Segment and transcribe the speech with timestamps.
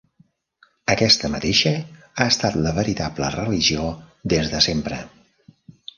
[0.93, 1.73] Aquesta mateixa
[2.05, 3.85] ha estat la veritable religió
[4.35, 5.03] des de sempre.